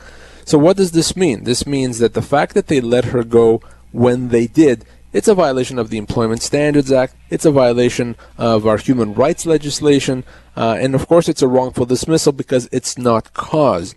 [0.46, 1.43] So what does this mean?
[1.43, 5.36] This means that the fact that they let her go when they did, it's a
[5.36, 7.15] violation of the Employment Standards Act.
[7.30, 10.24] It's a violation of our human rights legislation.
[10.56, 13.96] Uh, and of course, it's a wrongful dismissal because it's not cause.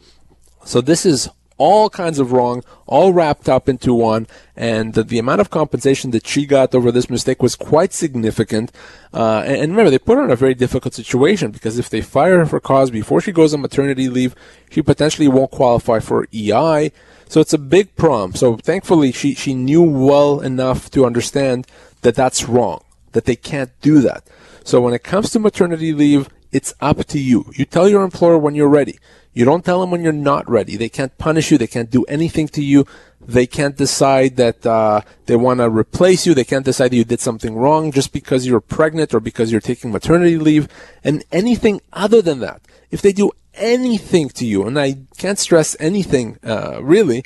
[0.64, 1.28] So this is
[1.60, 4.26] all kinds of wrong, all wrapped up into one.
[4.56, 8.72] And the, the amount of compensation that she got over this mistake was quite significant.
[9.12, 12.00] Uh, and, and, remember, they put her in a very difficult situation because if they
[12.00, 14.34] fire her for cause before she goes on maternity leave,
[14.70, 16.92] she potentially won't qualify for EI.
[17.28, 18.34] So it's a big problem.
[18.34, 21.66] So thankfully, she, she knew well enough to understand
[22.00, 24.24] that that's wrong, that they can't do that.
[24.64, 27.52] So when it comes to maternity leave, it's up to you.
[27.54, 28.98] You tell your employer when you're ready.
[29.32, 30.76] You don't tell them when you're not ready.
[30.76, 31.58] They can't punish you.
[31.58, 32.84] They can't do anything to you.
[33.20, 36.34] They can't decide that uh, they want to replace you.
[36.34, 39.60] They can't decide that you did something wrong just because you're pregnant or because you're
[39.60, 40.68] taking maternity leave
[41.04, 42.62] and anything other than that.
[42.90, 47.24] If they do anything to you, and I can't stress anything uh, really,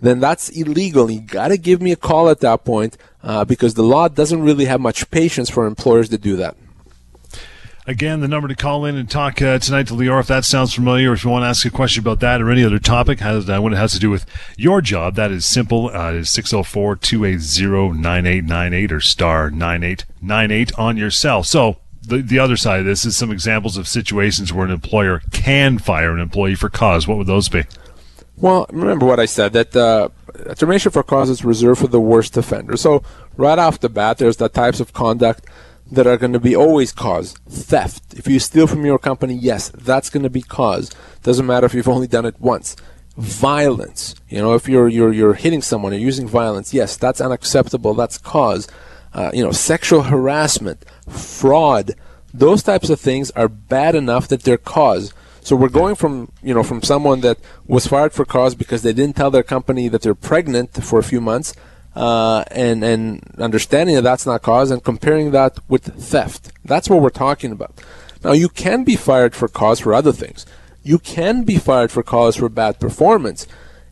[0.00, 1.10] then that's illegal.
[1.10, 4.42] You got to give me a call at that point uh, because the law doesn't
[4.42, 6.56] really have much patience for employers to do that.
[7.86, 10.72] Again, the number to call in and talk uh, tonight to Lior, if that sounds
[10.72, 13.20] familiar, or if you want to ask a question about that or any other topic
[13.20, 14.24] has, uh, when it has to do with
[14.56, 15.90] your job, that is simple.
[15.94, 21.42] Uh, it is 604 280 9898 or star 9898 on your cell.
[21.42, 25.20] So, the, the other side of this is some examples of situations where an employer
[25.32, 27.06] can fire an employee for cause.
[27.06, 27.64] What would those be?
[28.38, 30.08] Well, remember what I said that uh,
[30.54, 32.78] termination for cause is reserved for the worst offender.
[32.78, 33.02] So,
[33.36, 35.44] right off the bat, there's the types of conduct
[35.90, 38.14] that are going to be always cause theft.
[38.14, 40.90] If you steal from your company, yes, that's going to be cause.
[41.22, 42.76] Doesn't matter if you've only done it once.
[43.16, 44.14] Violence.
[44.28, 46.74] You know, if you're you're you're hitting someone, you're using violence.
[46.74, 47.94] Yes, that's unacceptable.
[47.94, 48.66] That's cause.
[49.12, 51.92] Uh, you know, sexual harassment, fraud.
[52.32, 55.14] Those types of things are bad enough that they're cause.
[55.40, 58.92] So we're going from you know from someone that was fired for cause because they
[58.92, 61.54] didn't tell their company that they're pregnant for a few months
[61.94, 66.52] uh, and and understanding that that's not cause and comparing that with theft.
[66.64, 67.80] That's what we're talking about.
[68.22, 70.46] Now you can be fired for cause for other things.
[70.82, 73.46] You can be fired for cause for bad performance,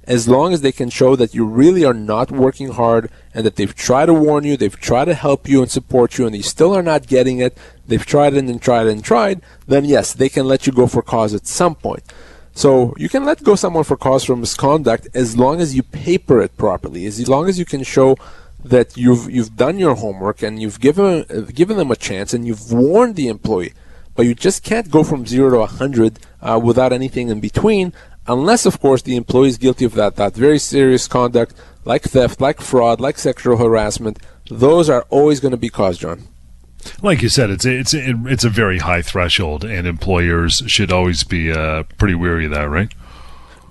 [0.04, 3.56] as long as they can show that you really are not working hard and that
[3.56, 6.42] they've tried to warn you, they've tried to help you and support you, and you
[6.42, 7.56] still are not getting it.
[7.86, 9.42] They've tried it and tried and tried.
[9.66, 12.02] Then yes, they can let you go for cause at some point.
[12.54, 16.40] So you can let go someone for cause for misconduct as long as you paper
[16.40, 18.16] it properly, as long as you can show
[18.64, 22.70] that you've you've done your homework and you've given given them a chance and you've
[22.70, 23.72] warned the employee,
[24.14, 27.92] but you just can't go from zero to a hundred uh, without anything in between,
[28.26, 32.40] unless of course the employee is guilty of that that very serious conduct like theft,
[32.40, 34.18] like fraud, like sexual harassment.
[34.50, 36.28] Those are always going to be cause, John.
[37.02, 41.52] Like you said, it's it's it's a very high threshold, and employers should always be
[41.52, 42.92] uh, pretty weary of that, right?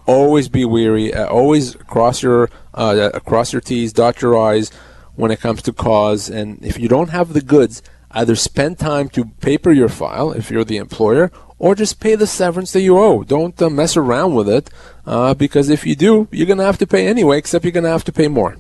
[0.06, 1.14] Always be weary.
[1.14, 4.70] Uh, always cross your uh, cross your T's, dot your I's
[5.16, 6.30] when it comes to cause.
[6.30, 10.50] And if you don't have the goods, either spend time to paper your file if
[10.50, 13.24] you're the employer, or just pay the severance that you owe.
[13.24, 14.70] Don't uh, mess around with it,
[15.06, 17.38] uh, because if you do, you're going to have to pay anyway.
[17.38, 18.58] Except you're going to have to pay more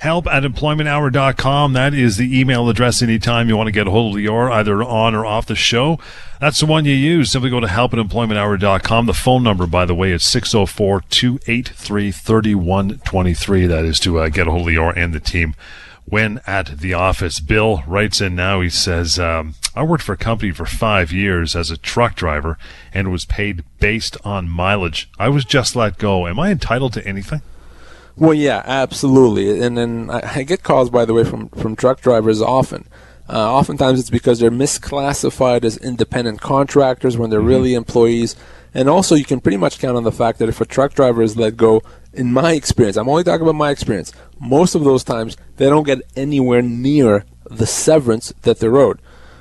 [0.00, 1.72] help at employmenthour.com.
[1.74, 4.82] That is the email address anytime you want to get a hold of Lior, either
[4.82, 5.98] on or off the show.
[6.40, 7.30] That's the one you use.
[7.30, 9.06] Simply go to help at employmenthour.com.
[9.06, 13.66] The phone number, by the way, is 604 283 3123.
[13.66, 15.54] That is to uh, get a hold of Lior and the team
[16.06, 17.38] when at the office.
[17.38, 18.62] Bill writes in now.
[18.62, 22.58] He says, um, I worked for a company for five years as a truck driver
[22.92, 25.10] and was paid based on mileage.
[25.18, 26.26] I was just let go.
[26.26, 27.42] Am I entitled to anything?
[28.20, 29.62] Well, yeah, absolutely.
[29.62, 32.86] And then I, I get calls, by the way, from, from truck drivers often.
[33.26, 37.48] Uh, oftentimes it's because they're misclassified as independent contractors when they're mm-hmm.
[37.48, 38.36] really employees.
[38.74, 41.22] And also, you can pretty much count on the fact that if a truck driver
[41.22, 45.02] is let go, in my experience, I'm only talking about my experience, most of those
[45.02, 49.00] times they don't get anywhere near the severance that they're owed.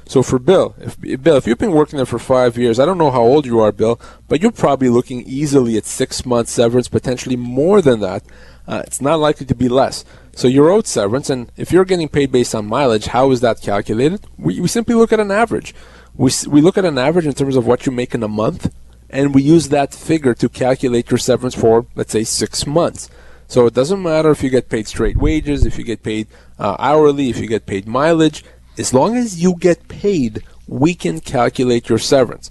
[0.10, 2.98] So for Bill, if Bill, if you've been working there for five years, I don't
[2.98, 6.88] know how old you are, Bill, but you're probably looking easily at six months severance,
[6.88, 8.24] potentially more than that.
[8.68, 10.04] Uh, it's not likely to be less.
[10.36, 13.62] So you're owed severance, and if you're getting paid based on mileage, how is that
[13.62, 14.26] calculated?
[14.40, 15.76] We, we simply look at an average.
[16.16, 18.74] We, we look at an average in terms of what you make in a month,
[19.12, 23.12] and we use that figure to calculate your severance for, let's say, six months.
[23.48, 26.26] So it doesn't matter if you get paid straight wages, if you get paid
[26.58, 28.44] uh, hourly, if you get paid mileage.
[28.80, 32.50] As long as you get paid, we can calculate your severance.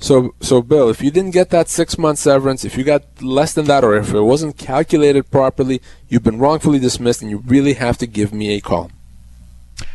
[0.00, 3.54] So, so Bill, if you didn't get that six month severance, if you got less
[3.54, 7.72] than that, or if it wasn't calculated properly, you've been wrongfully dismissed, and you really
[7.74, 8.92] have to give me a call.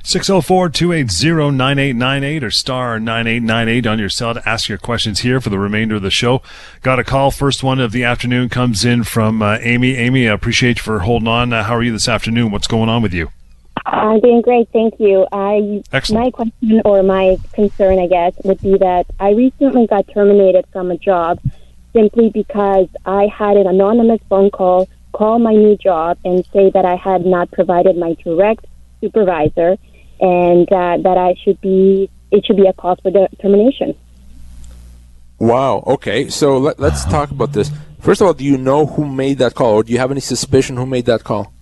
[0.03, 5.95] 604-280-9898 or star 9898 on your cell to ask your questions here for the remainder
[5.95, 6.41] of the show.
[6.81, 7.31] Got a call.
[7.31, 9.95] First one of the afternoon comes in from uh, Amy.
[9.95, 11.53] Amy, I appreciate you for holding on.
[11.53, 12.51] Uh, how are you this afternoon?
[12.51, 13.29] What's going on with you?
[13.85, 15.27] I'm doing great, thank you.
[15.31, 16.23] I Excellent.
[16.23, 20.91] my question or my concern, I guess, would be that I recently got terminated from
[20.91, 21.39] a job
[21.93, 26.85] simply because I had an anonymous phone call call my new job and say that
[26.85, 28.65] I had not provided my direct
[28.99, 29.77] supervisor
[30.19, 33.95] and uh, that I should be it should be a cause for the termination.
[35.39, 35.83] Wow.
[35.85, 36.29] Okay.
[36.29, 37.69] So let, let's talk about this.
[37.99, 40.19] First of all, do you know who made that call, or do you have any
[40.19, 41.52] suspicion who made that call?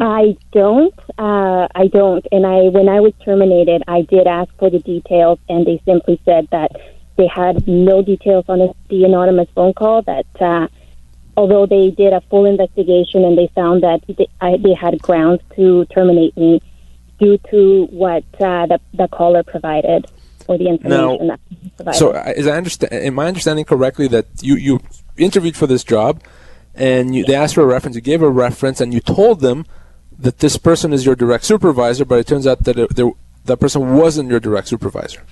[0.00, 0.94] I don't.
[1.18, 2.26] Uh, I don't.
[2.32, 6.20] And I, when I was terminated, I did ask for the details, and they simply
[6.24, 6.72] said that
[7.16, 10.02] they had no details on the, the anonymous phone call.
[10.02, 10.68] That uh,
[11.36, 15.42] although they did a full investigation and they found that they, I, they had grounds
[15.56, 16.60] to terminate me
[17.18, 20.06] due to what uh, the, the caller provided
[20.48, 21.98] or the information now, that provided.
[21.98, 24.80] So, is I understand, am I understanding correctly that you you
[25.16, 26.22] interviewed for this job?
[26.74, 27.96] And you, they asked for a reference.
[27.96, 29.64] You gave a reference, and you told them
[30.18, 33.10] that this person is your direct supervisor, but it turns out that it, there,
[33.44, 35.22] that person wasn't your direct supervisor.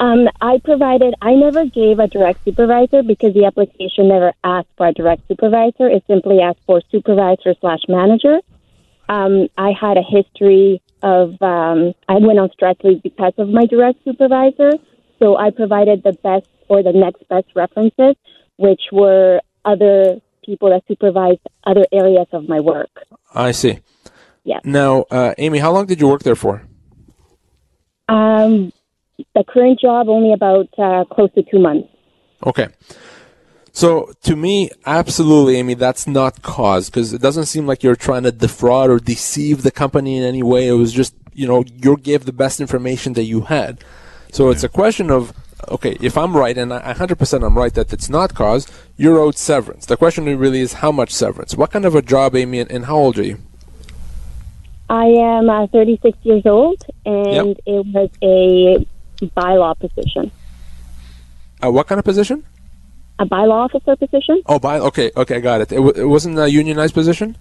[0.00, 4.88] Um, I provided, I never gave a direct supervisor because the application never asked for
[4.88, 5.88] a direct supervisor.
[5.88, 8.40] It simply asked for supervisor slash manager.
[9.08, 13.66] Um, I had a history of, um, I went on strike leave because of my
[13.66, 14.72] direct supervisor.
[15.20, 18.16] So I provided the best or the next best references,
[18.56, 22.90] which were other people that supervised other areas of my work.
[23.34, 23.80] I see.
[24.44, 24.60] Yeah.
[24.64, 26.62] Now, uh, Amy, how long did you work there for?
[28.08, 28.72] Um,
[29.34, 31.88] the current job only about uh, close to two months.
[32.46, 32.68] Okay.
[33.72, 38.22] So to me, absolutely, Amy, that's not cause because it doesn't seem like you're trying
[38.22, 40.68] to defraud or deceive the company in any way.
[40.68, 43.82] It was just, you know, you gave the best information that you had.
[44.30, 45.32] So it's a question of,
[45.68, 49.36] okay, if I'm right, and I, 100% I'm right that it's not cause, you're owed
[49.36, 49.86] severance.
[49.86, 51.56] The question really is how much severance?
[51.56, 53.38] What kind of a job, Amy, and how old are you?
[54.94, 57.56] I am uh, 36 years old, and yep.
[57.66, 60.30] it was a bylaw position.
[61.62, 62.44] Uh, what kind of position?
[63.18, 64.42] A bylaw officer position.
[64.46, 65.72] Oh, by okay, okay, I got it.
[65.72, 67.36] It, w- it wasn't a unionized position.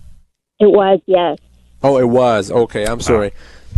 [0.60, 1.38] It was, yes.
[1.84, 2.50] Oh, it was.
[2.50, 3.34] Okay, I'm sorry.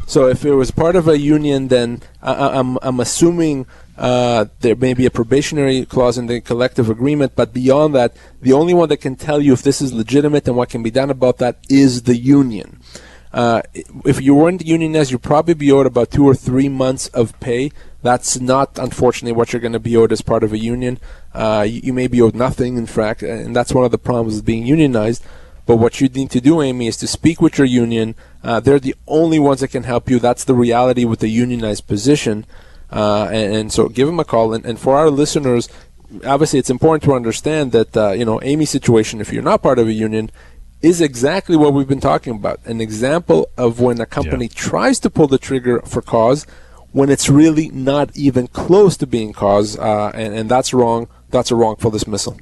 [0.07, 3.65] So if it was part of a union, then I, am I'm, I'm assuming
[3.97, 8.51] Uh, there may be a probationary clause in the collective agreement, but beyond that, the
[8.51, 11.09] only one that can tell you if this is legitimate and what can be done
[11.09, 12.81] about that is the union.
[13.35, 13.61] Uh,
[14.05, 17.69] if you weren't unionized, you'd probably be owed about two or three months of pay.
[18.01, 20.99] That's not, unfortunately, what you're going to be owed as part of a union.
[21.33, 24.35] Uh, you, you, may be owed nothing, in fact, and that's one of the problems
[24.35, 25.21] with being unionized.
[25.65, 28.15] But what you need to do, Amy, is to speak with your union.
[28.41, 30.17] Uh, they're the only ones that can help you.
[30.17, 32.45] That's the reality with the unionized position.
[32.89, 34.53] Uh, and, and, so give them a call.
[34.53, 35.67] And, and, for our listeners,
[36.23, 39.79] obviously it's important to understand that, uh, you know, Amy's situation, if you're not part
[39.79, 40.31] of a union,
[40.85, 42.59] is exactly what we've been talking about.
[42.65, 44.51] An example of when a company yeah.
[44.53, 46.45] tries to pull the trigger for cause
[46.91, 51.07] when it's really not even close to being cause, uh, and, and that's wrong.
[51.31, 52.37] That's a wrongful dismissal.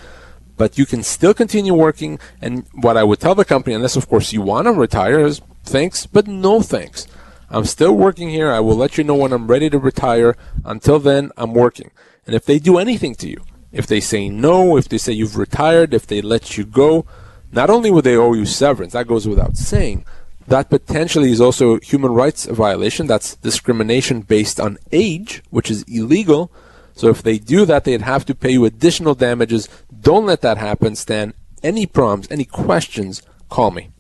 [0.57, 2.19] but you can still continue working.
[2.41, 5.43] And what I would tell the company, unless of course you want to retire, is
[5.63, 7.07] thanks, but no thanks.
[7.51, 8.51] I'm still working here.
[8.51, 10.37] I will let you know when I'm ready to retire.
[10.65, 11.91] Until then, I'm working.
[12.27, 13.43] And if they do anything to you,
[13.73, 17.07] if they say no, if they say you've retired, if they let you go,
[17.53, 20.05] not only would they owe you severance, that goes without saying,
[20.49, 23.07] that potentially is also a human rights violation.
[23.07, 26.51] That's discrimination based on age, which is illegal.
[26.95, 29.69] So if they do that, they'd have to pay you additional damages.
[30.01, 31.35] Don't let that happen, Stan.
[31.63, 33.91] Any problems, any questions, call me.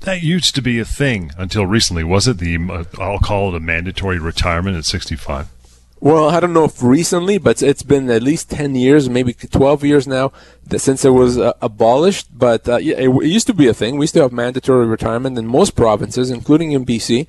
[0.00, 2.38] That used to be a thing until recently, was it?
[2.38, 5.48] The uh, I'll call it a mandatory retirement at 65.
[5.98, 9.82] Well, I don't know if recently, but it's been at least 10 years, maybe 12
[9.82, 10.30] years now
[10.76, 12.28] since it was uh, abolished.
[12.36, 13.96] But uh, it, it, used to be a thing.
[13.96, 17.26] We to have mandatory retirement in most provinces, including in BC.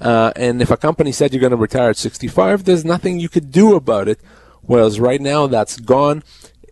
[0.00, 3.28] Uh, and if a company said you're going to retire at 65, there's nothing you
[3.28, 4.20] could do about it.
[4.62, 6.22] Whereas right now, that's gone.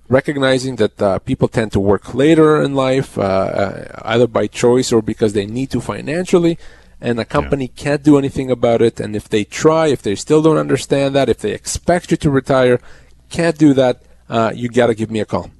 [0.08, 4.92] Recognizing that uh, people tend to work later in life, uh, uh, either by choice
[4.92, 6.58] or because they need to financially
[7.00, 7.82] and a company yeah.
[7.82, 9.00] can't do anything about it.
[9.00, 12.30] And if they try, if they still don't understand that, if they expect you to
[12.30, 12.80] retire,
[13.28, 15.50] can't do that, uh, you got to give me a call.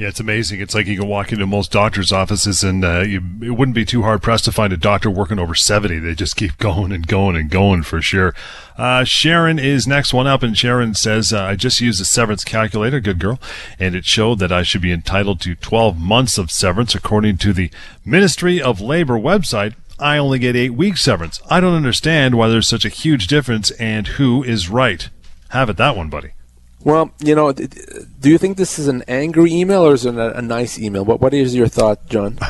[0.00, 0.62] Yeah, it's amazing.
[0.62, 3.84] It's like you can walk into most doctors' offices, and uh, you, it wouldn't be
[3.84, 5.98] too hard pressed to find a doctor working over 70.
[5.98, 8.34] They just keep going and going and going for sure.
[8.78, 12.44] Uh, Sharon is next one up, and Sharon says, uh, I just used a severance
[12.44, 13.38] calculator, good girl,
[13.78, 17.52] and it showed that I should be entitled to 12 months of severance according to
[17.52, 17.70] the
[18.02, 19.74] Ministry of Labor website.
[20.00, 21.40] I only get eight weeks severance.
[21.50, 25.08] I don't understand why there's such a huge difference and who is right.
[25.50, 26.30] Have it that one, buddy.
[26.82, 30.38] Well, you know, do you think this is an angry email or is it a,
[30.38, 31.04] a nice email?
[31.04, 32.38] What What is your thought, John?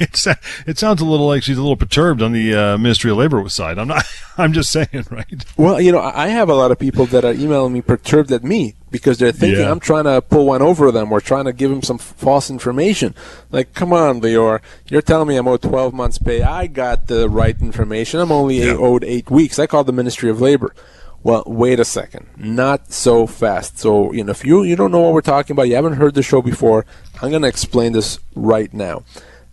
[0.00, 0.28] It's,
[0.64, 3.48] it sounds a little like she's a little perturbed on the uh, Ministry of Labor
[3.48, 3.80] side.
[3.80, 4.04] I'm not.
[4.38, 5.44] I'm just saying, right?
[5.56, 8.44] Well, you know, I have a lot of people that are emailing me perturbed at
[8.44, 9.70] me because they're thinking yeah.
[9.70, 12.50] I'm trying to pull one over them or trying to give them some f- false
[12.50, 13.14] information.
[13.50, 16.42] Like, come on, Lior, you're telling me I'm owed 12 months pay.
[16.42, 18.20] I got the right information.
[18.20, 18.72] I'm only yeah.
[18.72, 19.58] owed eight weeks.
[19.58, 20.74] I called the Ministry of Labor.
[21.22, 22.26] Well, wait a second.
[22.36, 23.78] Not so fast.
[23.78, 26.14] So, you know, if you you don't know what we're talking about, you haven't heard
[26.14, 26.86] the show before,
[27.20, 29.02] I'm going to explain this right now.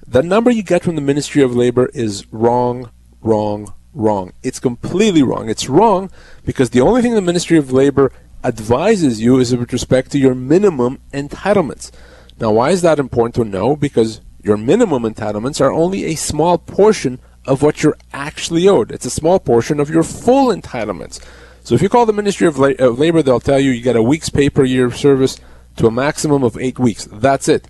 [0.08, 4.34] The number you get from the Ministry of Labor is wrong, wrong, wrong.
[4.43, 5.50] It's completely wrong.
[5.50, 6.12] It's wrong
[6.45, 8.12] because the only thing the Ministry of Labor
[8.46, 11.92] advises you is with respect to your minimum entitlements.
[12.40, 13.76] Now, why is that important to know?
[13.76, 18.92] Because your minimum entitlements are only a small portion of what you're actually owed.
[18.92, 21.24] It's a small portion of your full entitlements.
[21.64, 23.96] So if you call the Ministry of, La- of Labor, they'll tell you you get
[23.96, 25.39] a week's pay per year of service
[25.78, 27.06] to a maximum of eight weeks.
[27.12, 27.68] That's it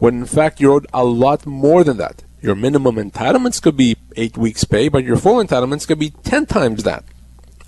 [0.00, 2.24] when in fact you're owed a lot more than that.
[2.40, 6.46] Your minimum entitlements could be eight weeks' pay, but your full entitlements could be 10
[6.46, 7.04] times that.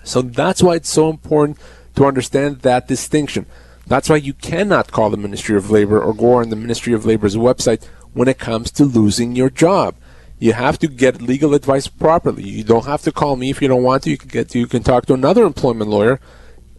[0.02, 1.58] So that's why it's so important
[1.94, 3.46] to understand that distinction.
[3.86, 7.04] That's why you cannot call the Ministry of Labor or go on the Ministry of
[7.04, 9.96] Labor's website when it comes to losing your job.
[10.38, 12.42] You have to get legal advice properly.
[12.42, 14.10] You don't have to call me if you don't want to.
[14.10, 16.20] You can get you can talk to another employment lawyer.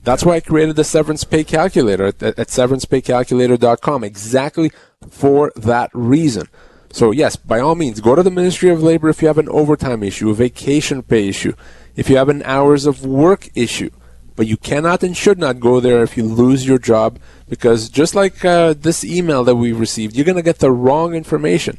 [0.04, 4.72] That's why I created the severance pay calculator at, at severancepaycalculator.com exactly
[5.10, 6.50] for that reason.
[6.92, 9.50] So yes, by all means, go to the Ministry of Labor if you have an
[9.50, 11.54] overtime issue, a vacation pay issue,
[11.96, 13.92] if you have an hours of work issue.
[14.36, 18.16] But you cannot and should not go there if you lose your job because just
[18.16, 21.78] like uh, this email that we received, you're going to get the wrong information.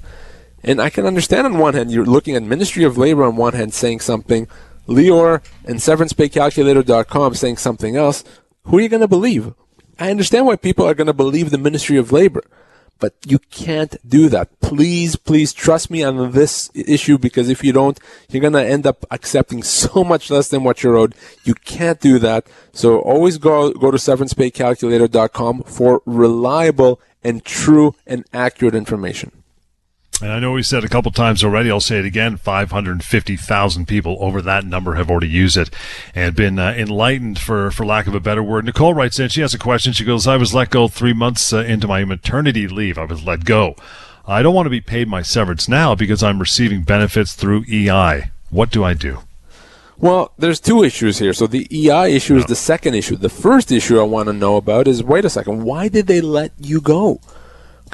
[0.62, 3.54] And I can understand on one hand, you're looking at Ministry of Labor on one
[3.54, 4.48] hand saying something,
[4.86, 8.24] Lior and severancepaycalculator.com saying something else.
[8.64, 9.52] Who are you going to believe?
[9.98, 12.42] I understand why people are going to believe the Ministry of Labor,
[12.98, 14.60] but you can't do that.
[14.60, 18.86] Please, please trust me on this issue because if you don't, you're going to end
[18.86, 21.14] up accepting so much less than what you're owed.
[21.44, 22.46] You can't do that.
[22.72, 29.43] So always go, go to severancepaycalculator.com for reliable and true and accurate information.
[30.24, 31.70] And I know we said a couple times already.
[31.70, 35.68] I'll say it again: 550,000 people over that number have already used it
[36.14, 38.64] and been uh, enlightened, for for lack of a better word.
[38.64, 39.28] Nicole writes in.
[39.28, 39.92] She has a question.
[39.92, 42.96] She goes, "I was let go three months uh, into my maternity leave.
[42.96, 43.76] I was let go.
[44.26, 48.30] I don't want to be paid my severance now because I'm receiving benefits through EI.
[48.48, 49.18] What do I do?"
[49.98, 51.34] Well, there's two issues here.
[51.34, 53.16] So the EI issue is the second issue.
[53.16, 56.22] The first issue I want to know about is wait a second, why did they
[56.22, 57.20] let you go?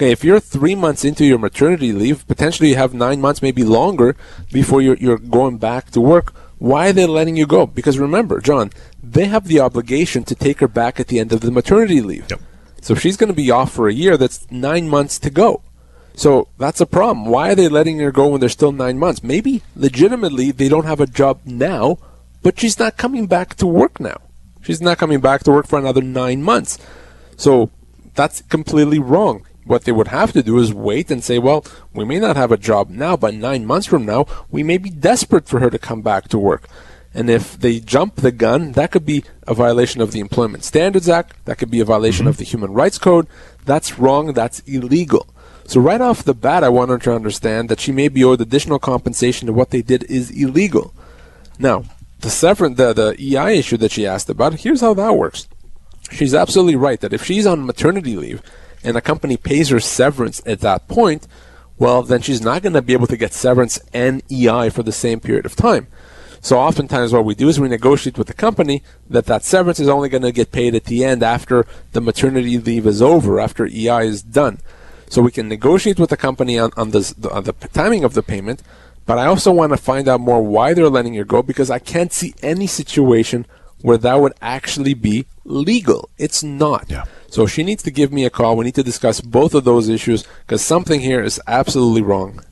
[0.00, 3.64] Okay, if you're three months into your maternity leave, potentially you have nine months, maybe
[3.64, 4.16] longer,
[4.50, 6.32] before you're, you're going back to work.
[6.56, 7.66] Why are they letting you go?
[7.66, 8.70] Because remember, John,
[9.02, 12.30] they have the obligation to take her back at the end of the maternity leave.
[12.30, 12.40] Yep.
[12.80, 15.60] So if she's going to be off for a year, that's nine months to go.
[16.14, 17.26] So that's a problem.
[17.26, 19.22] Why are they letting her go when there's still nine months?
[19.22, 21.98] Maybe legitimately they don't have a job now,
[22.42, 24.16] but she's not coming back to work now.
[24.62, 26.78] She's not coming back to work for another nine months.
[27.36, 27.68] So
[28.14, 29.44] that's completely wrong.
[29.70, 31.64] What they would have to do is wait and say, well,
[31.94, 34.90] we may not have a job now, but nine months from now, we may be
[34.90, 36.68] desperate for her to come back to work.
[37.14, 41.08] And if they jump the gun, that could be a violation of the Employment Standards
[41.08, 41.36] Act.
[41.44, 42.30] That could be a violation mm-hmm.
[42.30, 43.28] of the Human Rights Code.
[43.64, 44.32] That's wrong.
[44.32, 45.28] That's illegal.
[45.68, 48.40] So right off the bat, I want her to understand that she may be owed
[48.40, 50.92] additional compensation to what they did is illegal.
[51.60, 51.84] Now,
[52.18, 55.46] the severance, the, the EI issue that she asked about, here's how that works.
[56.10, 58.42] She's absolutely right that if she's on maternity leave
[58.82, 61.26] and a company pays her severance at that point,
[61.78, 64.92] well, then she's not going to be able to get severance and EI for the
[64.92, 65.86] same period of time.
[66.42, 69.88] So oftentimes what we do is we negotiate with the company that that severance is
[69.88, 73.66] only going to get paid at the end after the maternity leave is over, after
[73.66, 74.58] EI is done.
[75.08, 78.22] So we can negotiate with the company on, on, this, on the timing of the
[78.22, 78.62] payment,
[79.06, 81.78] but I also want to find out more why they're letting you go because I
[81.78, 83.44] can't see any situation
[83.82, 86.10] where that would actually be legal.
[86.16, 86.86] It's not.
[86.88, 87.04] Yeah.
[87.30, 88.56] So she needs to give me a call.
[88.56, 92.44] We need to discuss both of those issues because something here is absolutely wrong.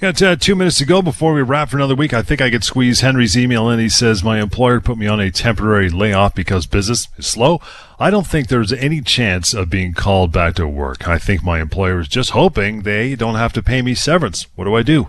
[0.00, 2.14] Got uh, two minutes to go before we wrap for another week.
[2.14, 3.80] I think I could squeeze Henry's email in.
[3.80, 7.60] He says, My employer put me on a temporary layoff because business is slow.
[7.98, 11.08] I don't think there's any chance of being called back to work.
[11.08, 14.46] I think my employer is just hoping they don't have to pay me severance.
[14.54, 15.08] What do I do?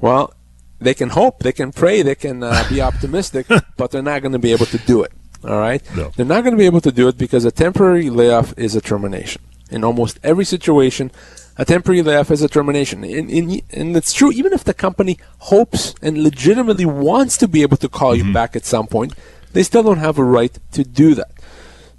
[0.00, 0.34] Well,
[0.80, 4.32] they can hope, they can pray, they can uh, be optimistic, but they're not going
[4.32, 5.12] to be able to do it.
[5.44, 5.82] All right?
[5.96, 6.10] No.
[6.16, 8.80] They're not going to be able to do it because a temporary layoff is a
[8.80, 9.42] termination.
[9.70, 11.10] In almost every situation,
[11.56, 13.04] a temporary layoff is a termination.
[13.04, 17.62] And, and, and it's true, even if the company hopes and legitimately wants to be
[17.62, 18.28] able to call mm-hmm.
[18.28, 19.14] you back at some point,
[19.52, 21.30] they still don't have a right to do that.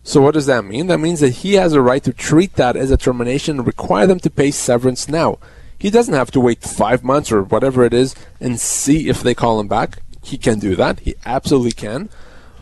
[0.04, 0.88] So what does that mean?
[0.88, 4.08] That means that he has a right to treat that as a termination and require
[4.08, 5.38] them to pay severance now.
[5.78, 9.36] He doesn't have to wait five months or whatever it is and see if they
[9.36, 10.00] call him back.
[10.24, 11.02] He can do that.
[11.02, 12.10] He absolutely can.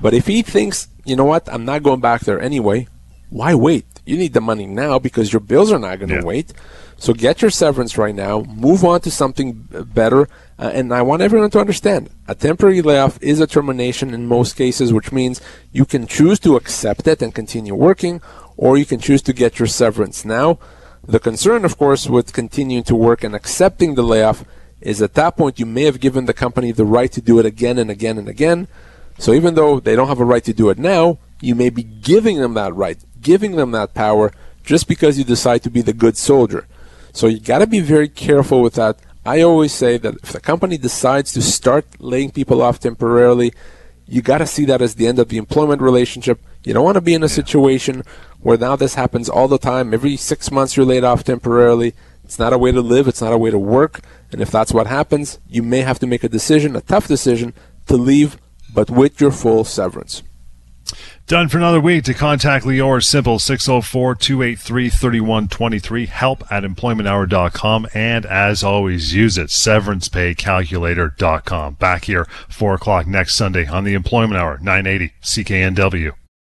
[0.01, 2.87] But if he thinks, you know what, I'm not going back there anyway,
[3.29, 3.85] why wait?
[4.05, 6.23] You need the money now because your bills are not going to yeah.
[6.23, 6.53] wait.
[6.97, 10.29] So get your severance right now, move on to something better.
[10.57, 14.55] Uh, and I want everyone to understand a temporary layoff is a termination in most
[14.55, 15.41] cases, which means
[15.73, 18.21] you can choose to accept it and continue working,
[18.55, 20.57] or you can choose to get your severance now.
[21.05, 24.45] The concern, of course, with continuing to work and accepting the layoff
[24.79, 27.45] is at that point you may have given the company the right to do it
[27.45, 28.67] again and again and again.
[29.17, 31.83] So even though they don't have a right to do it now, you may be
[31.83, 34.31] giving them that right, giving them that power
[34.63, 36.67] just because you decide to be the good soldier.
[37.13, 38.97] So you got to be very careful with that.
[39.25, 43.53] I always say that if the company decides to start laying people off temporarily,
[44.07, 46.39] you got to see that as the end of the employment relationship.
[46.63, 48.03] You don't want to be in a situation
[48.39, 49.93] where now this happens all the time.
[49.93, 51.93] Every six months you're laid off temporarily.
[52.23, 53.07] It's not a way to live.
[53.07, 54.01] It's not a way to work.
[54.31, 57.53] And if that's what happens, you may have to make a decision, a tough decision,
[57.87, 58.37] to leave
[58.75, 60.21] but with your full severance.
[61.27, 62.03] Done for another week.
[62.03, 67.87] To contact Lior, simple 604-283-3123, help at employmenthour.com.
[67.95, 71.73] And as always, use it, severancepaycalculator.com.
[71.75, 76.11] Back here, 4 o'clock next Sunday on the Employment Hour, 980 CKNW.